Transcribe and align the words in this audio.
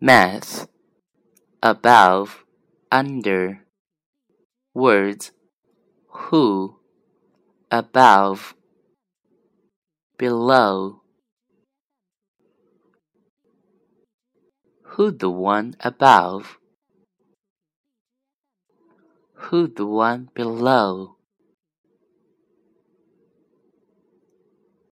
math, 0.00 0.68
above, 1.62 2.44
under. 2.92 3.64
Words 4.74 5.32
who, 6.06 6.76
above, 7.70 8.54
below. 10.16 11.02
Who 14.82 15.10
the 15.10 15.30
one 15.30 15.74
above? 15.80 16.58
Who 19.34 19.66
the 19.66 19.86
one 19.86 20.30
below? 20.34 21.17